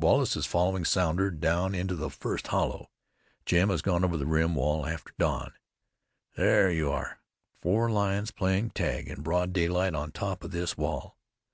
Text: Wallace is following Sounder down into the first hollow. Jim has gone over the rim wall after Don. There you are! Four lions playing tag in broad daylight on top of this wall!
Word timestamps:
Wallace 0.00 0.34
is 0.34 0.46
following 0.46 0.86
Sounder 0.86 1.30
down 1.30 1.74
into 1.74 1.94
the 1.94 2.08
first 2.08 2.46
hollow. 2.46 2.88
Jim 3.44 3.68
has 3.68 3.82
gone 3.82 4.02
over 4.02 4.16
the 4.16 4.24
rim 4.24 4.54
wall 4.54 4.86
after 4.86 5.12
Don. 5.18 5.52
There 6.38 6.70
you 6.70 6.90
are! 6.90 7.20
Four 7.60 7.90
lions 7.90 8.30
playing 8.30 8.70
tag 8.70 9.08
in 9.08 9.20
broad 9.20 9.52
daylight 9.52 9.94
on 9.94 10.10
top 10.10 10.42
of 10.42 10.52
this 10.52 10.78
wall! 10.78 11.18